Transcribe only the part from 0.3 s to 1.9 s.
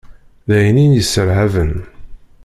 D ayen i y-isserhaben.